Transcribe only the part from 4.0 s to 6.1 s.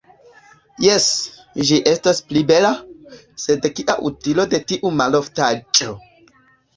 utilo de tiu maloftaĵo.